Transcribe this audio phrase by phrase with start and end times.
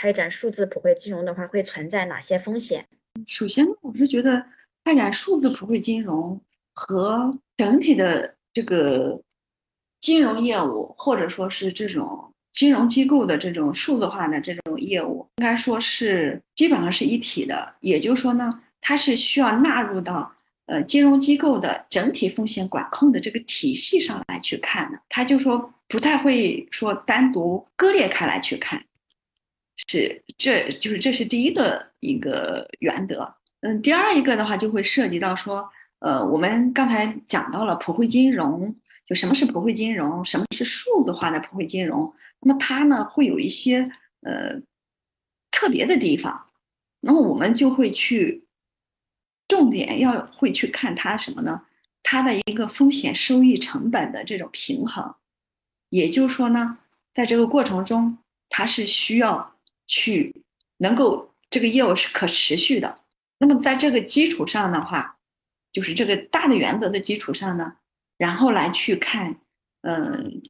[0.00, 2.86] 开展数字普惠金融的话，会存在哪些风险？
[3.26, 4.40] 首先，我是觉得
[4.84, 6.40] 开展数字普惠金融
[6.72, 9.20] 和整体的这个
[10.00, 17.74] 金融业务，或者说是这种金融机构的这种数字化的这种业务，应该说是基本上是一体的。
[17.80, 18.48] 也就是说呢，
[18.80, 20.32] 它是需要纳入到
[20.66, 25.00] 呃金融机构的整体风险管控的这个体系上来去看的。
[25.08, 28.80] 它就说不太会说单独割裂开来去看。
[29.86, 33.32] 是，这就是这是第一个一个原则。
[33.60, 35.68] 嗯，第二一个的话就会涉及到说，
[36.00, 38.74] 呃，我们刚才讲到了普惠金融，
[39.06, 42.12] 就什么是普惠金融，什么是数字化的普惠金融。
[42.40, 43.90] 那么它呢会有一些
[44.22, 44.60] 呃
[45.50, 46.46] 特别的地方，
[47.00, 48.44] 那么我们就会去
[49.46, 51.62] 重点要会去看它什么呢？
[52.02, 55.14] 它的一个风险收益成本的这种平衡。
[55.88, 56.78] 也就是说呢，
[57.14, 59.54] 在这个过程中，它是需要。
[59.88, 60.44] 去
[60.76, 63.00] 能够这个业务是可持续的，
[63.38, 65.18] 那么在这个基础上的话，
[65.72, 67.78] 就是这个大的原则的基础上呢，
[68.16, 69.40] 然后来去看，
[69.80, 70.42] 嗯，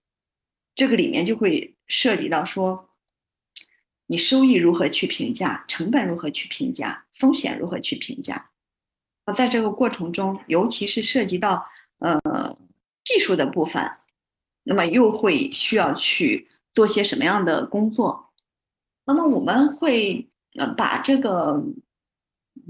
[0.75, 2.91] 这个里面就会涉及到说，
[4.07, 8.51] 你收益如何去评价，成本如何去评价，风险如何去评价，
[9.25, 11.67] 啊，在这个过程中，尤其是涉及到
[12.01, 12.21] 呃
[13.05, 13.89] 技术的部分，
[14.65, 18.28] 那么又会需要去做些什么样的工作？
[19.09, 21.65] 那么我们会呃把这个，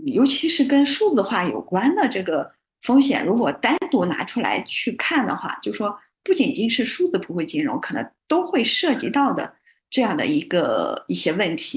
[0.06, 9.56] 尤其是跟数字化有关的这个风险，如果单独拿出来去看的话，就说不仅仅是数字普惠金融，可能都会涉及到的
[9.90, 11.76] 这样的一个一些问题，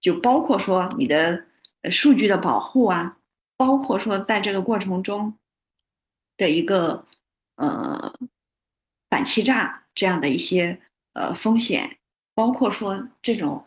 [0.00, 1.44] 就包括说你的
[1.90, 3.18] 数据的保护啊，
[3.58, 5.34] 包括说在这个过程中
[6.38, 7.04] 的一个
[7.56, 8.14] 呃
[9.10, 10.80] 反欺诈这样的一些
[11.12, 11.97] 呃风险。
[12.38, 13.64] 包括说这种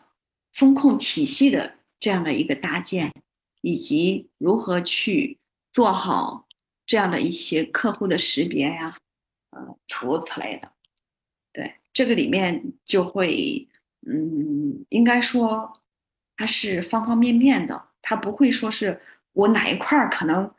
[0.54, 3.12] 风控体系的这样的一个搭建，
[3.60, 5.36] 以及如何去
[5.74, 6.48] 做好
[6.86, 8.96] 这样的一些客户的识别呀，
[9.50, 10.72] 呃，除此类的。
[11.52, 13.68] 对，这个里面就会，
[14.06, 15.70] 嗯，应该说
[16.38, 18.98] 它是方方面面的，它不会说是
[19.34, 20.50] 我哪一块儿可能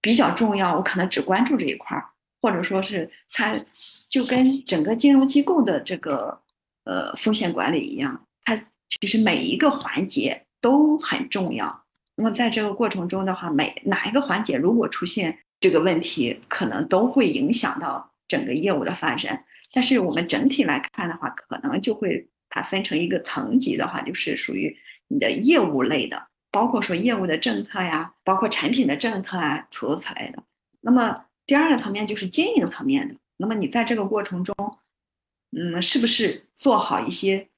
[0.00, 2.08] 比较重要，我可能只关注这一块儿，
[2.40, 3.60] 或者说是它
[4.08, 6.40] 就跟整个金融机构的这个。
[6.88, 11.84] 呃，风险管理一样，它其实每一个环节都很重要。
[12.14, 19.44] 那么在这个过程中的话，每哪一个环节如果出现这个问题，可能都会影响到整个业务的发展。
[19.70, 24.74] 但是我们整体来看的话，可能就会它分成一个层级的话，就是属于
[25.08, 30.42] 你的业务类的，包括说业务的政策呀，包括产品的政策啊，诸如此类的。
[30.80, 33.14] 那么第二个层面就是经营层面的。
[33.36, 34.54] 那么你在这个过程中。
[35.50, 37.48] 嗯，是不是做好一些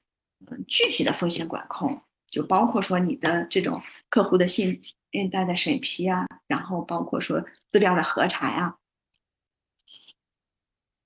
[0.47, 2.03] 嗯具体的风险管控？
[2.29, 4.81] 就包括说你的这种客户的信
[5.11, 8.77] 信贷的审批啊，然后包括说资料的核查呀，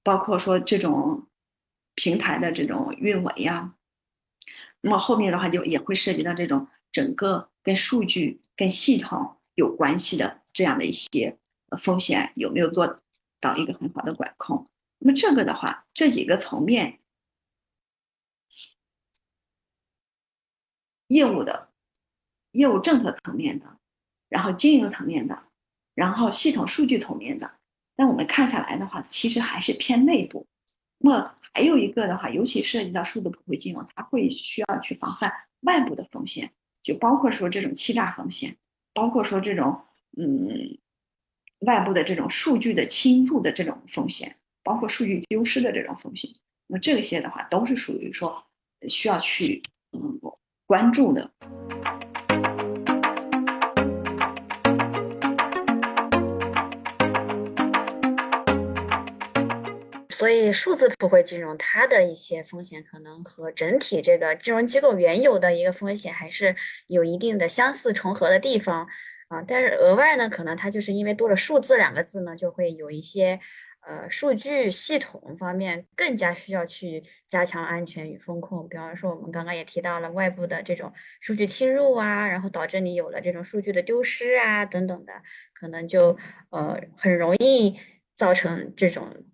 [0.02, 1.26] 包括说这种
[1.94, 3.74] 平台的这种运维呀。
[4.82, 11.38] 那么后面的话就也会涉及到这种整个跟数据、跟系统有关系的这样的一些
[11.80, 13.00] 风险有没有做
[13.40, 14.66] 到一个很好的管控？
[14.98, 16.98] 那么这个的话，这几个层面，
[21.14, 21.68] 业务的、
[22.50, 23.78] 业务政策层面的，
[24.28, 25.44] 然后经营层面的，
[25.94, 27.58] 然后系统数据层面的，
[27.96, 30.46] 那我们看下来的话，其实还是偏内部。
[30.98, 36.50] 那么还有一个的话，尤其涉及到数字普惠金融，它会需要去防范外部的风险，
[36.82, 38.56] 就包括说这种欺诈风险，
[38.92, 39.80] 包括说这种
[40.16, 40.78] 嗯
[41.60, 44.36] 外部的这种数据的侵入的这种风险。
[44.64, 46.30] 包括数据丢失的这种风险，
[46.68, 48.42] 那这些的话都是属于说
[48.88, 50.18] 需要去嗯
[50.66, 51.30] 关注的。
[60.10, 66.54] 所以，数字普惠金融它的一些风险可能和整体这个金融机构原有的一个风险还是
[66.86, 68.86] 有一定的相似重合的地方
[69.28, 69.42] 啊。
[69.46, 73.40] 但是额外呢，可能它就是因为多了“数字”两个字呢，就会有一些。
[73.86, 78.66] 呃，数据系统方面更加需要去加强安全与风控。
[78.68, 85.12] 比方说，我们刚刚也提到了外部的这种数据侵入啊，然后导致你有了这种数据的丢失啊等等的，
[85.52, 86.16] 可能就
[86.50, 87.78] 呃很容易
[88.14, 89.24] 造成这种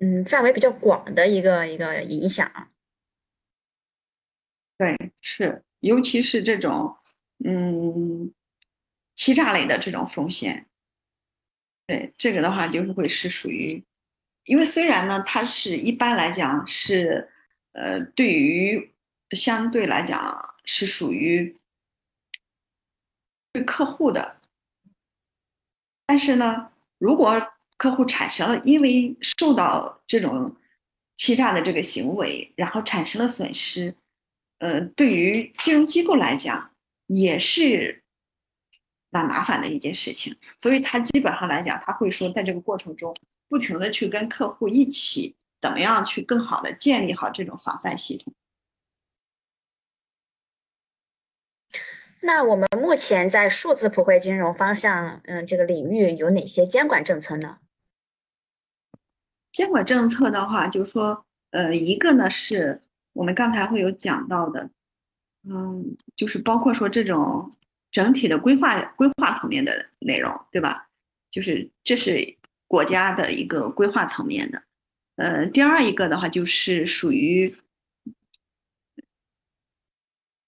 [0.00, 2.50] 嗯范围比较广的一个一个影响。
[4.76, 6.96] 对，是，尤其是这种
[7.44, 8.34] 嗯
[9.14, 10.66] 欺诈类的这种风险。
[11.86, 13.82] 对这个的话，就是会是属于，
[14.44, 17.28] 因为虽然呢，它是一般来讲是，
[17.72, 18.92] 呃，对于
[19.32, 21.56] 相对来讲是属于
[23.52, 24.40] 对客户的，
[26.06, 30.56] 但是呢，如果客户产生了因为受到这种
[31.16, 33.94] 欺诈的这个行为，然后产生了损失，
[34.58, 36.70] 呃，对于金融机构来讲
[37.08, 38.03] 也是
[39.14, 40.36] 蛮麻烦的一件事情。
[40.60, 43.16] 所以他基本上来讲，他会说，在这个过程中
[43.48, 48.34] 不停的去跟客户一起，怎么样去更好的建立好这种防范系统。
[52.22, 57.58] 那我们目前在数字普惠金融方向，嗯，这个领域有哪些监管政策呢？
[59.52, 62.80] 监管政策的话，就是说，呃，一个呢是
[63.12, 64.70] 我们刚才会有讲到的，
[65.46, 67.52] 嗯，就是包括说这种
[67.94, 70.88] 整体的规划规划层面的内容，对吧？
[71.30, 72.36] 就是这是
[72.66, 74.64] 国家的一个规划层面的。
[75.14, 77.54] 呃，第二一个的话，就是属于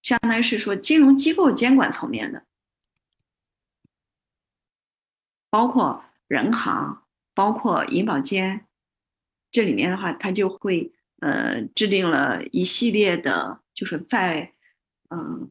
[0.01, 2.43] 相当于是说金融机构监管层面的，
[5.49, 7.01] 包括人行，
[7.33, 8.67] 包括银保监。
[9.51, 10.91] 这里面的话，它就会
[11.21, 14.51] 呃制定了一系列的，就是在
[15.09, 15.49] 嗯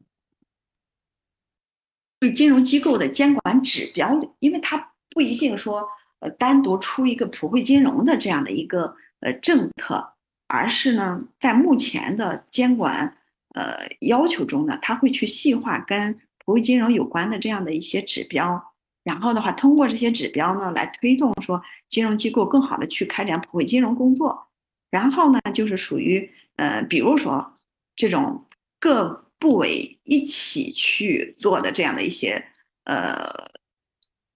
[2.19, 5.87] 对金融机构的监管指标，因为它不一定说
[6.19, 10.13] 呃单独出一个普惠金融的这样的一个呃政策，
[10.47, 13.17] 而是呢在目前的监管
[13.53, 16.15] 呃要求中呢，它会去细化跟
[16.45, 18.73] 普惠金融有关的这样的一些指标。
[19.03, 24.47] 然后的话，通过这些指标呢，来推动说金融机构更好的去开展普惠金融工作。
[24.89, 27.53] 然后呢，就是属于呃，比如说
[27.95, 28.45] 这种
[28.79, 32.51] 各部委一起去做的这样的一些
[32.83, 33.51] 呃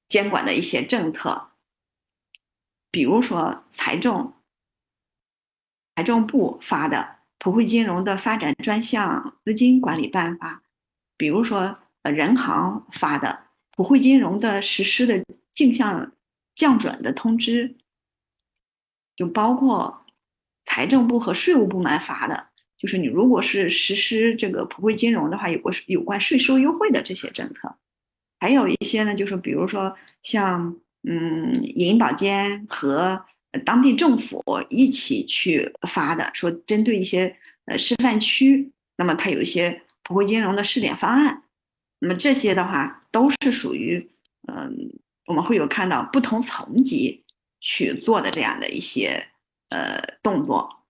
[0.07, 1.51] 监管的一些政策，
[2.91, 4.33] 比如说财政
[5.95, 10.61] 财政部发的普惠金融的发展专项资金管理办法，
[11.17, 13.47] 比如说呃人行发的。
[13.73, 16.11] 普惠金融的实施的镜像
[16.53, 17.77] 降准的通知，
[19.15, 20.05] 就包括
[20.65, 22.50] 财政部和税务部门发的，
[22.81, 27.75] 就是你如果是实施这个普惠金融的话，有个有关税收优惠的这些政策，
[28.39, 30.75] 还有一些呢，就是比如说像
[31.07, 33.23] 嗯银保监和
[33.65, 41.43] 当地政府一起去发的，说针对一些呃示范区，那么它有一些普惠金融的试点方案。
[41.99, 44.09] 那么这些的话都是属于，
[44.47, 44.91] 嗯，
[45.27, 47.23] 我们会有看到不同层级
[47.59, 49.27] 去做的这样的一些
[49.69, 50.80] 呃动作。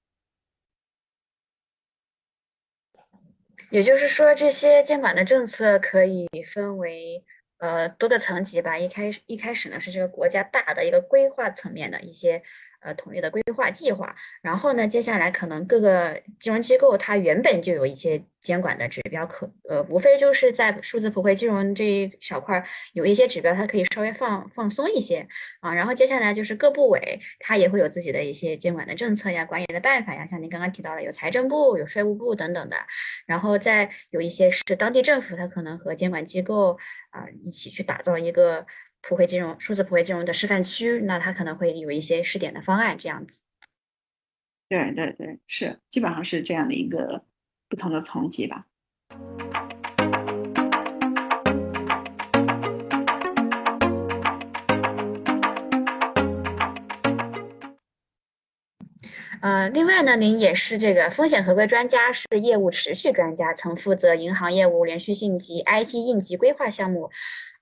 [3.72, 7.24] 也就是说，这些监管的政策可以分为
[7.58, 8.78] 呃多个层级吧。
[8.78, 12.44] 一开始一开始呢是这个国家大的一个规划层面的一些。
[12.82, 22.64] 呃，统一的规划计划，然后呢，接下来可能各个金融机构它原本就有一些监管的指标，可呃，无非就是在数字普惠金融这一小块
[22.94, 25.28] 有一些指标，它可以稍微放放松一些
[25.60, 25.74] 啊。
[25.76, 32.78] 然后接下来就是各部委，它也会有自己的一些监管的政策呀、管理的办法呀，像您刚刚提到的，有财政部、有税务部等等的。
[33.28, 36.80] 然后再有一些是当地政府，它可能和监管机构
[37.12, 38.66] 啊一起去打造一个。
[39.02, 43.40] 普惠金融、数字普惠金融的示范区，那它可能会有一些试点的方案，这样子。
[44.70, 47.26] 对对对，是基本上是这样的一个
[47.68, 48.68] 不同的层级吧。
[59.42, 67.10] 呃，另外呢，您也是这个风险合规专家，是业务持续专家，曾负责银行业务连续性及 IT 应急规划项目。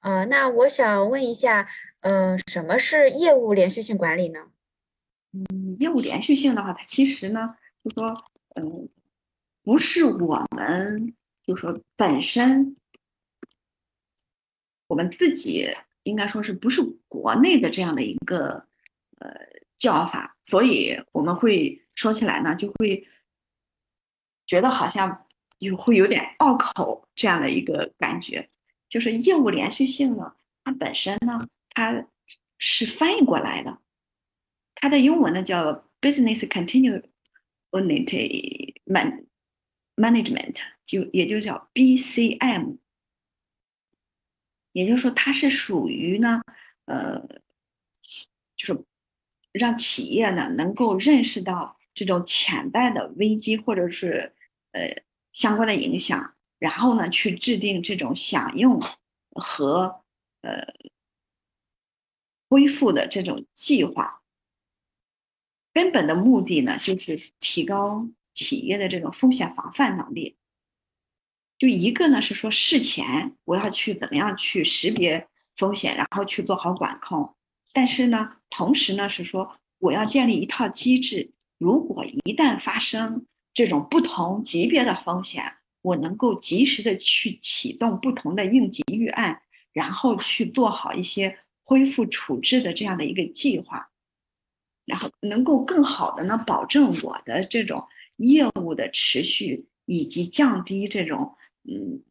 [0.01, 1.69] 呃，那我想问一下，
[2.01, 4.47] 呃，什么是业务连续性管理呢？
[5.31, 8.13] 嗯，业务连续性的话，它其实呢，就说，
[8.55, 8.89] 嗯，
[9.63, 11.13] 不是我们，
[11.45, 12.75] 就说本身，
[14.87, 15.69] 我们自己
[16.03, 18.65] 应该说是不是国内的这样的一个
[19.19, 19.29] 呃
[19.77, 23.07] 叫法，所以我们会说起来呢，就会
[24.47, 25.27] 觉得好像
[25.59, 28.49] 有会有点拗口这样的一个感觉。
[28.89, 32.07] 就是业务连续性呢，它本身呢，它
[32.57, 33.77] 是翻译过来的，
[34.73, 37.03] 它的英文呢叫 business continuity
[38.85, 39.27] man
[39.95, 42.79] management，就也就叫 BCM，
[44.71, 46.41] 也就是说它是属于呢，
[46.85, 47.21] 呃，
[48.55, 48.83] 就是
[49.51, 54.33] 让企业呢能够认识到这种潜在的危机或者是
[54.71, 55.03] 呃
[55.33, 56.35] 相关的影响。
[56.59, 58.69] 然后呢，去制定这种响应
[59.31, 60.03] 和
[60.41, 60.61] 呃
[62.49, 64.21] 恢复的这种计划，
[65.71, 70.35] 根本的目的呢，就是提高企业的这种风险防范能力。
[71.57, 77.37] 就一个呢是说事前我要去怎么样去识别风险，然后去做好管控。
[77.73, 85.43] 但是呢，同时呢是说我要建立一套机制，如果一旦发生这种不同级别的风险，
[85.81, 93.89] 我能够及时的去启动不同的应急预案，然后去做好一些恢复处置的这样的一个计划，
[94.85, 102.01] 然后能够更好的呢保证我的这种业务的持续，以及降低这种嗯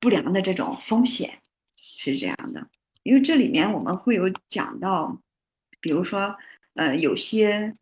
[0.00, 1.40] 不良的这种风险，
[1.76, 2.68] 是这样的。
[3.02, 5.20] 因为这里面我们会有讲到，
[5.80, 6.36] 比如说
[6.74, 7.76] 呃有些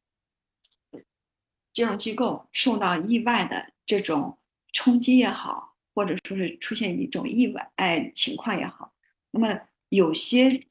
[1.72, 4.36] 金融机构受到意外的这种。
[4.72, 8.92] 冲击也好，或者说是出现一种意外哎情况也好，
[9.32, 10.64] 那么有些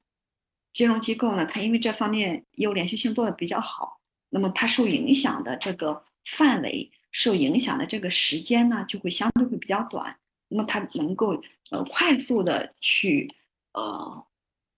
[0.71, 10.17] 金融机构呢，它因为这方面业务连续性做的比较好，那么它受影响的这个范围、受影响的这个时间呢，就会相对会比较短。
[10.47, 13.35] 那么它能够呃快速的去
[13.73, 14.25] 呃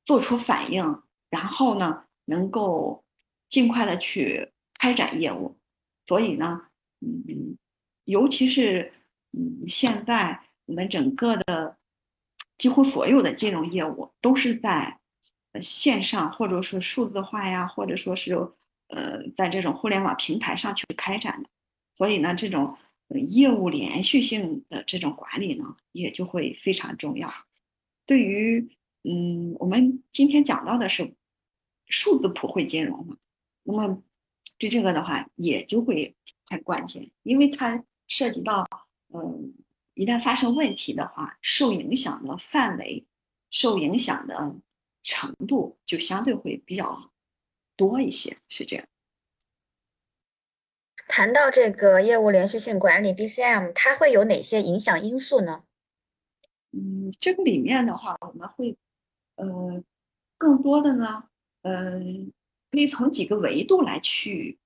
[0.05, 3.03] 做出反应，然后呢能够
[3.50, 5.58] 尽快的去开展业务。
[6.05, 6.67] 所以呢，
[7.00, 7.58] 嗯，
[8.05, 8.93] 尤其是。
[9.34, 11.77] 嗯，现在我们整个的
[12.58, 15.00] 几乎所有的金融业务都是在
[15.62, 18.34] 线上，或者说数字化呀，或者说是
[18.89, 21.50] 呃在这种互联网平台上去开展的。
[21.96, 22.77] 所以呢，这种
[23.25, 27.31] 业务连续性的这种管理呢，也就会非常重要。
[28.05, 28.70] 对于
[29.03, 31.13] 嗯，我们今天讲到的是
[31.88, 33.17] 数字普惠金融嘛，
[33.63, 34.03] 那么
[34.58, 36.15] 对这个的话也就会
[36.46, 38.67] 很关键，因为它涉及到。
[39.13, 39.53] 嗯，
[39.93, 43.05] 一旦发生问题的话，受影响的范围、
[43.50, 44.55] 受影响的
[45.03, 47.12] 程度就相对会比较
[47.75, 48.88] 多一些，是这样。
[51.10, 55.65] 谈到这个业务连续性管理 （BCM），它会有哪些影响因素呢？
[56.72, 58.77] 嗯，这个里面的话，我们会
[59.45, 59.83] 呃
[60.38, 61.29] 更多的呢，
[61.63, 62.31] 嗯，
[62.71, 64.60] 可以从几个维度来去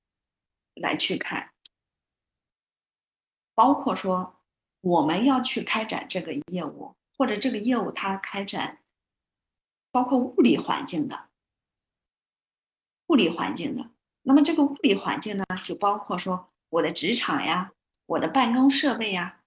[0.76, 1.52] 来去看，
[3.54, 4.34] 包括说。
[4.86, 8.84] 我们要去开展这个业务，或者这个业务它开展，
[9.90, 11.30] 包括物理环境的，
[13.08, 13.90] 物理环境的。
[14.22, 17.72] 那么这个物理环境呢，就包括说我的职场呀，
[18.06, 19.42] 我的办公设备呀，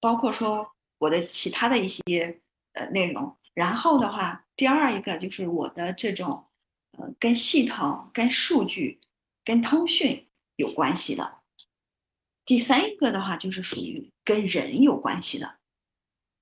[0.00, 2.41] 包括说我的其他的一些
[2.72, 3.36] 呃内容。
[3.54, 6.46] 然后的话，第二一个就是我的这种
[6.98, 9.00] 呃跟系统、跟数据、
[9.44, 11.38] 跟通讯有关系的。
[12.44, 15.58] 第三一个的话就是属于跟人有关系的，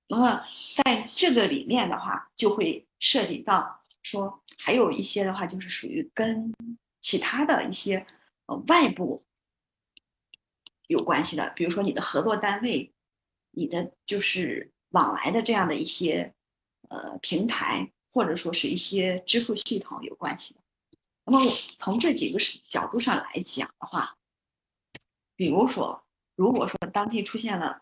[0.07, 0.43] 那么
[0.83, 6.51] 在这个里面的话，就会涉及到说还有一些的话就是属于跟
[7.01, 8.05] 其他的一些
[8.47, 9.23] 呃外部
[10.87, 12.91] 有关系的，比如说你的合作单位，
[13.51, 16.33] 你的就是往来的这样的一些
[16.87, 20.61] 呃平台，或者说是一些支付系统有关系的。
[21.25, 24.15] 那么从这几个角度上来讲的话。
[25.33, 26.05] 比如说，
[26.35, 27.81] 如果说当地出现了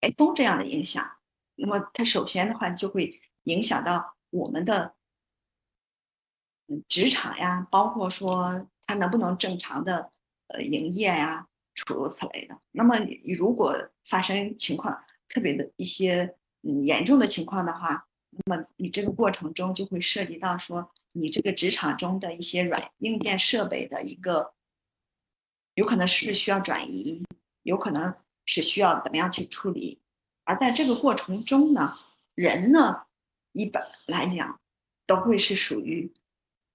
[0.00, 1.16] 台风这样的影响，
[1.56, 4.94] 那么它首先的话就会影响到我们的
[6.86, 10.12] 职场呀，包括说它能不能正常的
[10.46, 12.58] 呃营业呀，诸如此类的。
[12.70, 24.54] 那么你如果发生情况特别的一些嗯严重的情况的话，那么你这个过程中就会涉及到说你这个职场中的一些软硬件设备的一个。
[25.74, 27.24] 有可能是需要转移，
[27.62, 28.14] 有可能
[28.44, 30.02] 是需要怎么样去处理，
[30.44, 31.94] 而在这个过程中呢，
[32.34, 33.04] 人呢，
[33.52, 34.60] 一般来讲
[35.06, 36.12] 都会是属于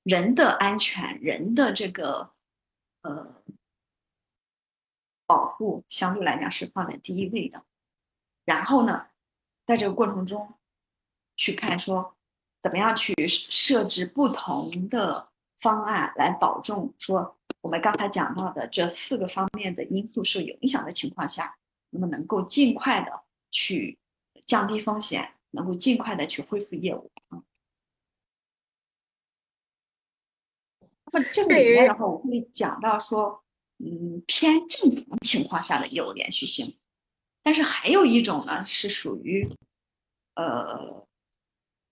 [0.01, 2.31] 人的安全、人的这个
[3.03, 3.35] 呃
[5.27, 7.63] 保护，相对来讲是放在第一位的。
[8.45, 9.07] 然后呢，
[9.65, 10.55] 在这个过程中
[11.35, 12.15] 去看说，
[12.63, 15.29] 怎么样去设置不同的
[15.59, 17.35] 方案来保证说。
[17.61, 21.57] 我们刚才讲到的这四个方面的因素受影响的情况下，
[21.89, 23.99] 那么能够尽快的去
[24.45, 27.43] 降低风险，能够尽快的去恢复业务啊。
[31.11, 33.43] 那么这个里面的话，我会讲到说，
[33.79, 36.77] 嗯，偏正常情况下的业务连续性，
[37.43, 39.47] 但是还有一种呢，是属于
[40.35, 41.07] 呃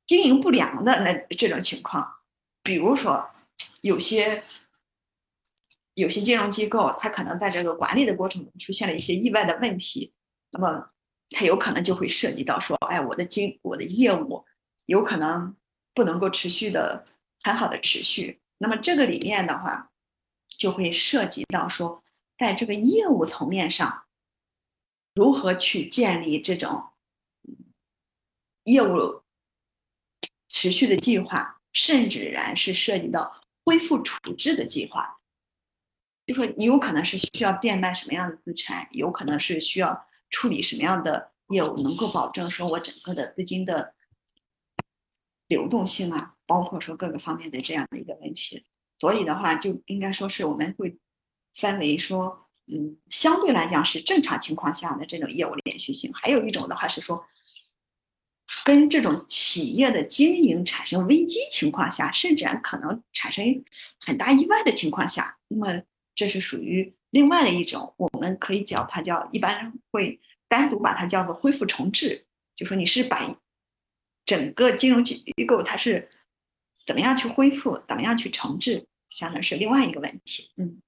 [0.05, 2.15] 经营不良的那这种情况，
[2.63, 3.29] 比如说
[3.81, 4.43] 有些。
[5.97, 10.13] 有些金融机构，它可能在这个管理的过程中出现了一些意外的问题，
[10.51, 10.89] 那么
[11.29, 14.43] 它有可能就会涉及到说，哎，我的经我的业务
[14.87, 15.55] 有可能
[15.93, 17.05] 不能够持续的
[17.43, 18.41] 很好的持续。
[18.57, 19.89] 那么这个里面的话，
[20.57, 22.03] 就会涉及到说，
[22.37, 24.05] 在这个业务层面上，
[25.13, 26.91] 如何去建立这种
[28.63, 29.23] 业务
[30.49, 35.17] 持续的计划，甚至然是涉及到恢复处置的计划。
[36.25, 43.93] 就说你有可能是需要变卖什么样的资产，有可能是需要处理什么样的业务，能够保证说我整个的资金的
[45.47, 48.65] 流动性啊，包括说各个方面的这样的一个问题。
[48.97, 50.97] 所以的话，就应该说是我们会
[51.53, 57.25] 分为说，嗯，相对来讲是正常情况下的这种业务连续性，还有一种的话是说，
[58.63, 63.65] 跟这种企业的经营产生危机情况下，甚至可能产生
[63.99, 65.83] 很大意外的情况下，那么
[66.15, 72.25] 这是属于另外的一种，我们可以叫它叫，一般会单独把它叫做恢复重置，
[72.55, 73.37] 就说你是把
[74.25, 76.09] 整个金融机构它是。
[76.85, 77.81] 怎么样去恢复？
[77.87, 78.85] 怎么样去重置？
[79.09, 80.51] 想的是另外一个问题。
[80.55, 80.79] 嗯。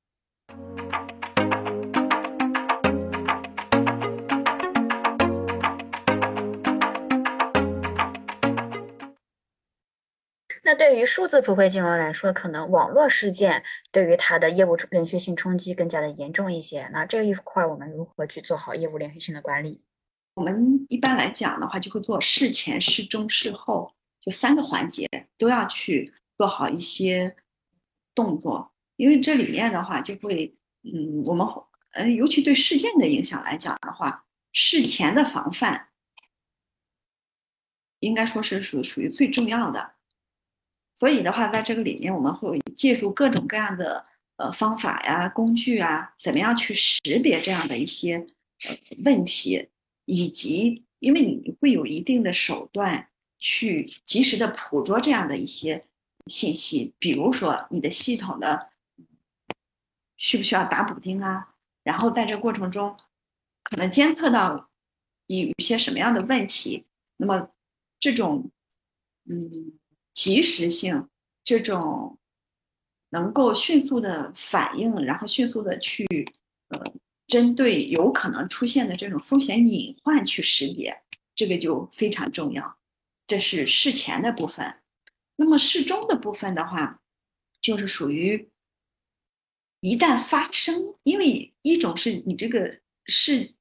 [10.64, 16.88] 那对于数字普惠金融来说，可能网络事件对于它的业务连续性冲击更加的严重一些。
[16.92, 19.82] 那这一块我们如何去做好业务连续性的管理？
[20.36, 23.92] 我们一般来讲的话，就会做事前、事中、事后。
[24.28, 25.08] 就三个环节
[25.38, 27.34] 都要去做好一些
[28.14, 30.54] 动作，因为这里面的话就会，
[30.84, 31.48] 嗯，我们
[31.94, 35.88] 呃，尤其对事件的影响来讲的话，事前的防范
[38.02, 39.94] 应该说是属属于最重要的。
[40.94, 44.04] 所以的话，在这个里面，我们会借助各种各样的
[44.36, 48.28] 呃方法呀、工具啊，怎么样去识别这样的一些
[49.06, 49.70] 问题，
[50.04, 53.08] 以及因为你会有一定的手段。
[53.40, 55.86] 去及时的捕捉这样的一些
[56.28, 58.70] 信息，比如说你的系统的
[60.18, 61.56] 需不需要打补丁啊？
[61.84, 62.98] 然后在这过程中，
[63.64, 64.70] 可能监测到
[65.28, 66.86] 有一些什么样的问题，
[67.18, 67.50] 那么
[68.00, 68.52] 这种
[69.30, 69.80] 嗯
[70.14, 71.08] 及时性，
[71.44, 72.18] 这种
[73.10, 76.06] 能够迅速的反应，然后迅速的去
[76.70, 76.94] 呃
[77.28, 81.04] 针对有可能出现的这种风险隐患去识别，
[81.36, 82.77] 这个就非常重要。
[83.28, 84.80] 这是事前的部分，
[85.36, 87.02] 那么事中的部分的话，
[87.60, 88.50] 就是属于
[89.82, 93.54] 一旦发生，因为一种是你这个事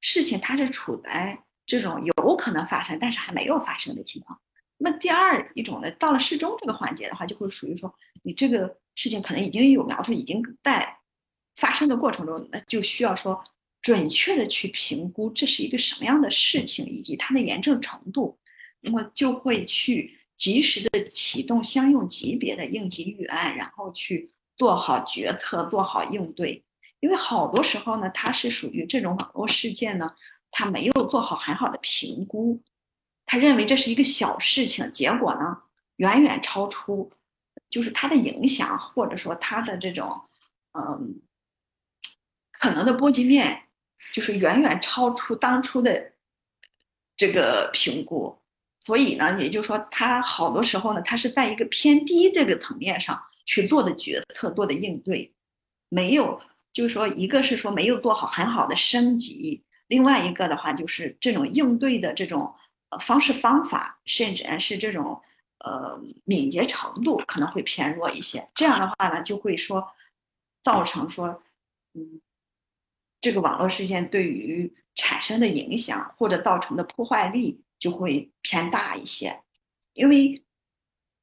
[0.00, 4.38] 事情它是处在这种有可能发生但是还没有发生的情况，
[4.76, 10.98] 那么第二一种呢，到了事中这个环节的话，就会属于说你这个事情可能已经有苗头，已经在
[11.56, 13.42] 发生的过程中，那就需要说
[13.80, 18.38] 准确的去评估这是一个什么样的事情，以及它的严重程度。
[18.84, 26.62] 那么就会去及时的启动相应级别的应急预案，然后去做好决策，做好应对。
[27.00, 30.14] 因为好多时候呢，它是属于这种网络事件呢，
[30.50, 32.62] 他没有做好很好的评估，
[33.26, 35.62] 他认为这是一个小事情，结果呢，
[35.96, 37.10] 远远超出，
[37.68, 40.22] 就是它的影响，或者说它的这种，
[40.72, 41.20] 嗯，
[42.52, 43.64] 可能的波及面，
[44.12, 46.12] 就是远远超出当初的
[47.16, 48.38] 这个评估。
[48.84, 55.32] 所以呢，也就是说，他好多时候呢，他是在一个偏低这个层面上去做的决策、做的应对，
[55.88, 56.38] 没有，
[56.70, 62.54] 就是说，一个是说没有做好很好的升级，另外一个的话就是这种应对的这种
[63.00, 65.22] 方式方法，甚至是这种
[65.60, 68.46] 呃敏捷程度可能会偏弱一些。
[68.54, 69.88] 这样的话呢，就会说
[70.62, 71.42] 造成说，
[71.94, 72.20] 嗯，
[73.22, 77.63] 这个网络事件对于产生的影响或者造成的破坏力。
[77.78, 79.42] 就会偏大一些，
[79.92, 80.42] 因为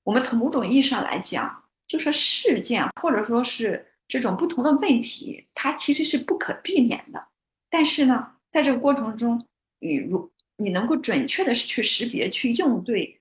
[0.03, 7.27] 我们从某种意义上来讲，就说事件或者说是这种不同的问题，它其实是不可避免的。
[7.69, 9.47] 但是呢，在这个过程中，
[9.79, 13.19] 你如你能够准确的去识别、去应对，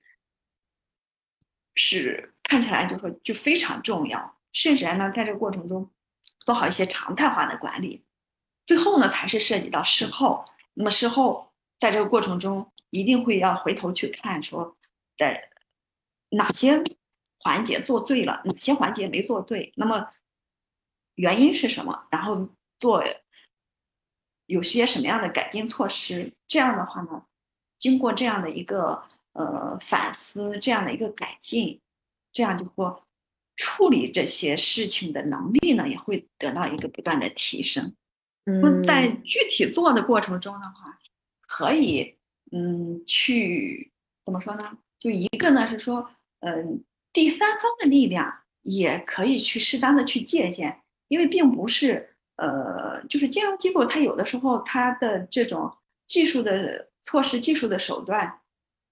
[1.75, 4.37] 是看起来就说就非常重要。
[4.53, 5.89] 甚至呢，在这个过程中
[6.39, 8.03] 做好一些常态化的管理，
[8.67, 10.45] 最后呢，才是涉及到事后。
[10.73, 12.70] 那么事后在这个过程中。
[12.91, 14.77] 一定会要回头去看，说
[15.17, 15.49] 的
[16.29, 16.83] 哪些
[17.39, 20.09] 环节做对了，哪些环节没做对，那么
[21.15, 22.07] 原因是什么？
[22.11, 22.49] 然后
[22.79, 23.03] 做
[24.45, 26.33] 有些什么样的改进措施？
[26.47, 27.25] 这样的话呢，
[27.79, 31.81] 经过这样的一个呃反思，这样的一个改进，
[32.33, 33.03] 这样就会
[33.55, 37.95] 处理这些事情的能力呢，也会得到一个不断的提升。
[38.45, 40.99] 嗯，在具体做的过程中的话，
[41.41, 42.17] 可以。
[42.51, 43.91] 嗯，去
[44.25, 44.77] 怎么说呢？
[44.99, 46.09] 就一个呢是说，
[46.41, 55.71] 嗯，第三方的力量也可以去适当的去借鉴，因为并不是呃，就是金融机构它有的时候它的这种
[56.07, 58.41] 技术的措施、技术的手段，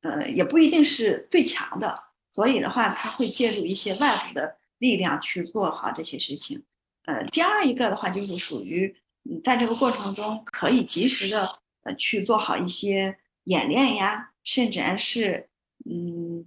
[0.02, 1.96] 呃，也不一定是最强的，
[2.32, 6.64] 所以的话，它会借助一些外部的力量去做好这些事情。
[7.06, 8.96] 呃，第二一个的话就是属于
[9.30, 11.50] 嗯，在这个过程中可以及时的
[11.84, 13.18] 呃去做好一些
[13.50, 15.50] 演练呀，甚至是
[15.90, 16.46] 嗯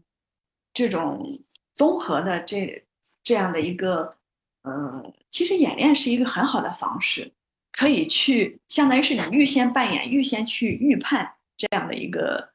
[0.73, 1.41] 这种
[1.75, 2.87] 综合的这
[3.25, 4.17] 这样的一个
[4.63, 7.33] 呃，其实演练是一个很好的方式，
[7.73, 12.53] 可以去相当于是你预先扮演、预先去预判这样的一个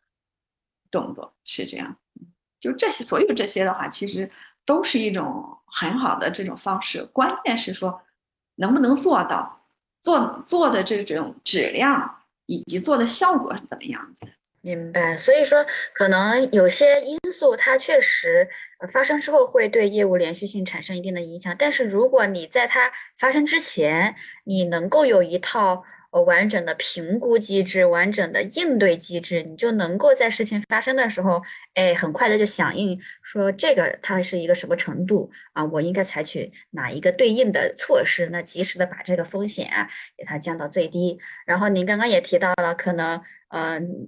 [0.89, 1.97] 动作，是这样。
[2.61, 4.31] 就这些，所有这些的话，其实
[4.65, 7.03] 都是一种很好的这种方式。
[7.11, 8.01] 关键是说，
[8.55, 9.67] 能不能做到，
[10.01, 14.15] 做做的这种质量以及做的效果是怎么样？
[14.61, 15.15] 明白。
[15.17, 18.47] 所以说，可能有些因素它确实
[18.91, 25.83] 发生之后会对业务连续性产生一定的影响，但是如果你在它发生之前，你能够有一套。
[26.09, 31.41] 呃，完整的评估机制，完整的应对机制，你就能够在事情发生的时候，
[31.73, 35.65] 哎，很快的就响应，说这个它是一个什么程度啊？
[35.65, 38.29] 我应该采取哪一个对应的措施？
[38.31, 39.69] 那及时的把这个风险，
[40.17, 41.19] 给它降到最低。
[41.45, 44.07] 然后您刚刚也提到了，可能，嗯。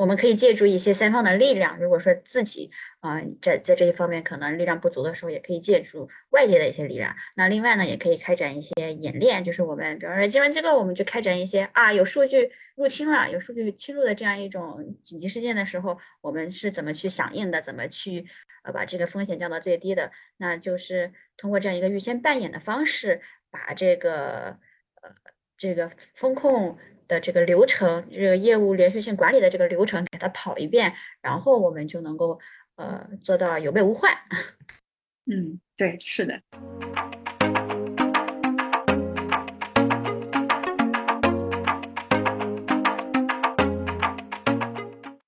[0.00, 7.14] 我们可以借助一些三方的力量，如果说自己啊在在这一方面可能力量不足的时候，也可以借助外界的一些力量。
[7.34, 18.24] 那另外呢，也可以开展一些演练，就是我们比方说金融机构，我们就开展一些啊有数据入侵了，有数据侵入的这样一种紧急事件的时候，我们是怎么去响应的，怎么去
[18.62, 20.10] 呃把这个风险降到最低的？
[20.38, 24.56] 那就是通过这样一个预先扮演的方式，把这个
[25.02, 25.10] 呃
[25.58, 26.78] 这个风控。
[27.10, 32.38] 的这个流程，这个业务连续性管理的这个流程，给它跑一遍，然后我们就能够
[32.76, 34.16] 呃做到有备无患。
[35.26, 36.38] 嗯，对，是的。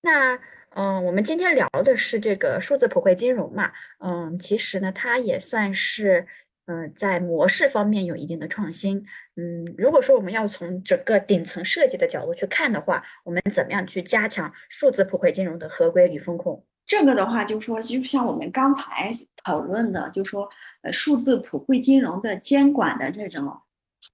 [0.03, 0.39] 那
[0.75, 6.29] 嗯，我们今天聊的是这个数字普惠金融嘛，嗯，其实呢，它也算是。
[6.67, 9.05] 嗯，在模式方面有一定的创新。
[9.35, 16.65] 嗯，如果说我们要从整个顶层设计的角度去看的话，我们怎么样去加强数字普惠金融的合规与风控？
[16.87, 20.49] 这个的话，就说就像我们刚才讨论的，就说
[20.83, 23.61] 呃，数字普惠金融的监管的这种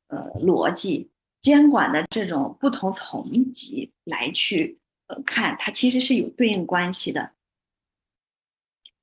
[0.06, 1.10] 呃逻辑，
[1.42, 7.32] 监管的这种不同层级来去呃看，它其实是有对应关系的，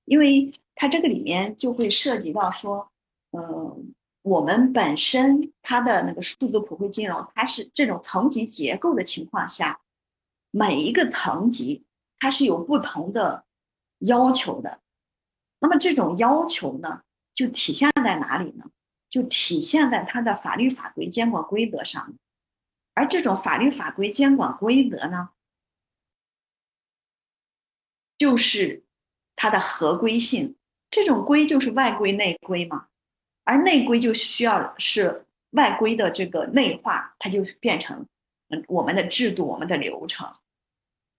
[0.06, 2.92] 因为它这个里面就会涉及到说。
[3.36, 9.82] 嗯，我们本身它的那个数字普惠金融，它是这种层级结构的情况下，
[10.52, 11.84] 每一个层级
[12.18, 13.44] 它是有不同的
[14.00, 14.80] 要求的。
[15.60, 17.02] 那么这种要求呢，
[17.34, 18.66] 就体现在哪里呢？
[19.10, 22.14] 就体现在它的法律法规监管规则上。
[22.94, 25.32] 而这种法律法规监管规则呢，
[28.18, 28.84] 就是
[29.36, 30.56] 它的合规性。
[30.90, 32.88] 这种规就是外规内规嘛。
[33.46, 38.08] 而内规就需要是外规的这个内化，它就变成
[38.50, 40.34] 嗯我们的制度、我们的流程，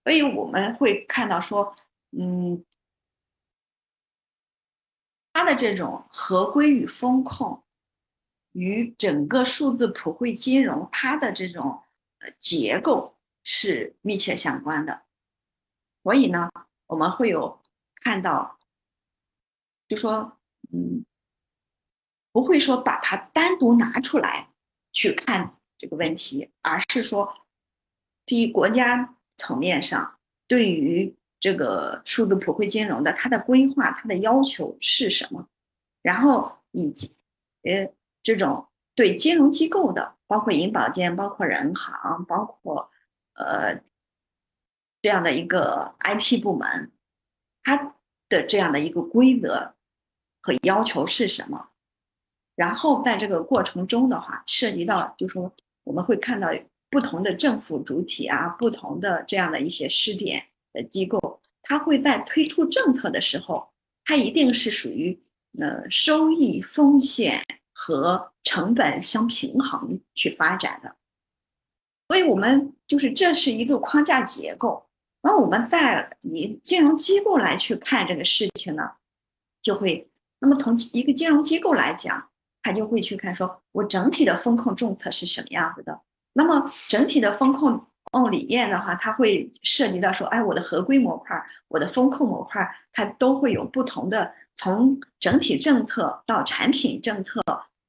[0.02, 1.74] 所以我们会看到说，
[2.10, 2.64] 嗯，
[5.32, 7.62] 它的这种合规与风控
[8.52, 11.84] 与整个数字普惠金融它的这种
[12.40, 15.02] 结构是密切相关的，
[16.02, 16.50] 所以呢，
[16.86, 17.62] 我们会有
[18.02, 18.58] 看到，
[19.86, 20.36] 就说
[20.72, 21.06] 嗯。
[22.36, 24.50] 不会说把它单独拿出来
[24.92, 27.32] 去看这个问题，而是说，
[28.26, 35.48] 第一，国家层面上对于这个数字普惠金融的它的规划、它的要求是什么，
[36.02, 37.16] 然后以及
[37.62, 37.90] 呃
[38.22, 42.90] 这种对金融机构的，包括银保监、包括人行、包括
[43.32, 43.80] 呃
[45.00, 46.92] 这样的一个 IT 部门，
[47.62, 47.94] 它
[48.28, 49.74] 的这样的一个规则
[50.42, 51.70] 和要求是什么？
[52.56, 56.48] 然后在这个过程中的话，涉及到就说我们会看到
[56.90, 60.42] 不同的政府主体啊，不同的这样的一些试点
[60.72, 63.68] 的机构，它会在推出政策的时候，
[64.04, 65.20] 它一定是属于
[65.60, 70.96] 呃收益、风险和成本相平衡去发展的。
[72.08, 74.86] 所以我们就是这是一个框架结构。
[75.20, 78.92] 那我们在以金融机构来去看这个事情呢，
[79.60, 82.30] 就会那么从一个金融机构来讲。
[82.66, 86.00] 他就会去看，说我整体的风控政策是什么样子的。
[86.32, 97.40] 那么整体的风控哦理念的话，它会涉及到说，哎，我的合规模块，我的风控模块，它都会有不同的，从整体政策到产品政策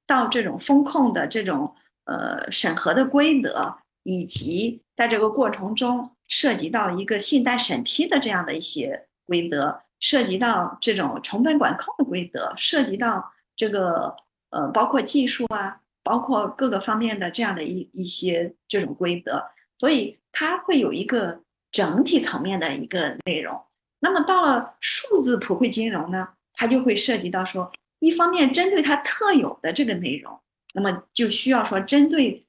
[0.06, 1.74] 到这种风控的这种
[2.06, 14.16] 呃审核的规则，以及在这个过程中涉及到一个信贷审批的这样的一些规则，涉及到这种成本管控的规则，涉及到这个
[14.50, 19.44] 呃包括技术啊，包括各个方面的这样的一一些这种规则，
[19.78, 23.62] 所以它会有一个整体层面的一个内容。
[24.00, 30.40] 那么到了数字普惠金融呢，它就会涉及到说，一方面针对它特有的这个内容，
[30.74, 32.46] 那么就需要说针对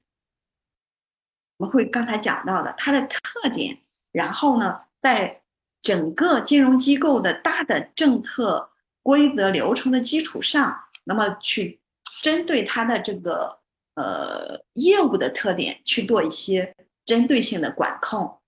[1.57, 3.77] 我们会刚才讲到的它的特点，
[4.11, 5.41] 然后呢，在
[5.81, 8.69] 整个金融机构的大的政策
[9.01, 11.78] 规则流程的基础上，那么去
[12.21, 13.59] 针对它的这个
[13.95, 18.39] 呃业务的特点去做一些针对性的管控。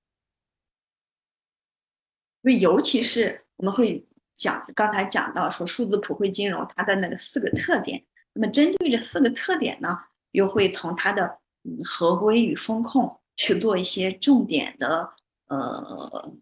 [2.44, 4.06] 因为尤其是我们会
[4.36, 8.04] 讲，刚才讲到说数字普惠金融它的那个四个特点，
[8.34, 9.96] 那么针对这四个特点呢，
[10.32, 15.14] 又会从它的嗯合规与风控去做一些重点的
[15.48, 16.34] 呃，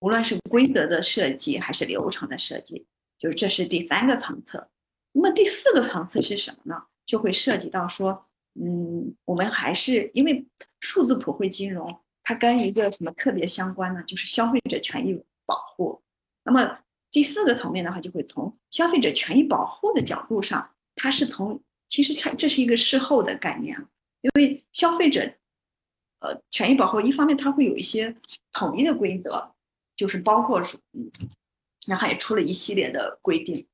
[0.00, 4.66] 无论是规则的设计还是流程的设计，就是这是第三个层次。
[5.20, 6.84] 那么第四个层次是什么呢？
[7.04, 10.46] 就会涉及到说，嗯，我们还是因为
[10.80, 12.00] 数字普惠金融。
[12.22, 14.02] 它跟一个什么特别相关呢？
[14.04, 16.02] 就是消费者权益保护。
[16.44, 16.78] 那么
[17.10, 23.76] 第四个层面的话，就会从消费者权益保护的角度上，它是从其实这这是一个事后的概念
[24.20, 25.20] 因为消费者
[26.20, 28.14] 呃权益保护一方面它会有一些
[28.52, 29.52] 统一的规则，
[29.96, 31.10] 就是包括是嗯，
[31.88, 33.66] 然后也出了一系列的规定。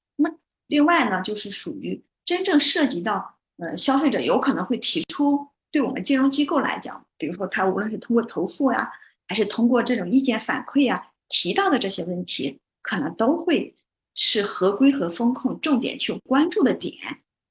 [0.67, 5.49] 另外呢，就是属于真正涉及到呃消费者有可能会提出。
[5.71, 8.93] 对我们金融机构来讲，比如说他无论是通过投诉呀，
[9.27, 13.75] 还是通过这种意见反馈呀，提到的这些问题，可能都会
[14.15, 16.95] 是合规和风控重点去关注的点。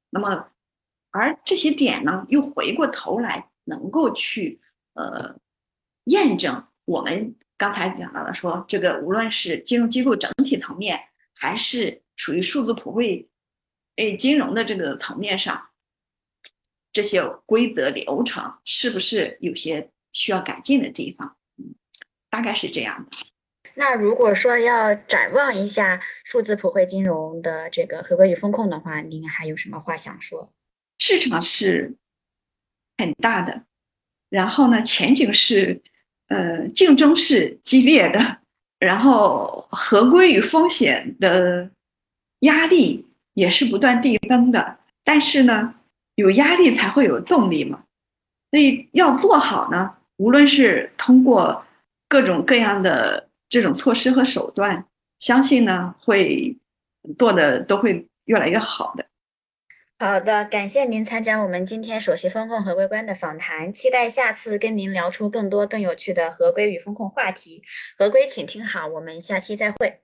[0.09, 0.47] 那么，
[1.11, 4.61] 而这些点呢，又回过头来能够去
[4.93, 5.35] 呃
[6.05, 10.97] 验证我们刚才讲到的，说这个无论是金融机构整体层面，
[11.33, 13.27] 还是属于数字普惠
[13.95, 15.69] 哎金融的这个层面上。
[16.91, 21.35] 这些规则流程是不是有些需要改进的地方？
[21.57, 21.73] 嗯，
[22.29, 23.17] 大概是这样的。
[23.73, 30.47] 那如果说要展望一下数字普惠金融的这个合规与风控的话，您还有什么话想说？
[30.99, 31.95] 市场是
[32.99, 33.65] 很大的，
[34.29, 35.81] 然后呢，前景是
[36.27, 38.41] 呃竞争是激烈的，
[38.77, 41.71] 然后合规与风险的
[42.43, 45.75] 压力也是不断递增的，但是呢。
[46.15, 47.85] 有压力才会有动力嘛，
[48.51, 49.95] 所以要做好呢。
[50.17, 51.65] 无论是通过
[52.07, 54.85] 各种各样的这种措施和手段，
[55.17, 56.55] 相信呢会
[57.17, 59.07] 做的都会越来越好的。
[59.97, 67.63] 好的，感谢您参加我们今天首席风控合规官的访谈，期待下次跟您聊出更多更有趣的合规与风控话题。
[67.97, 70.01] 合规，请听好，我们下期再会。